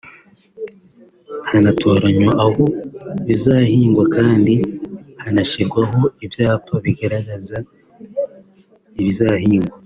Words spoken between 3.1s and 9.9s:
bizahingwa kandi hakanashyirwaho ibyapa bigaragaza ibizahingwa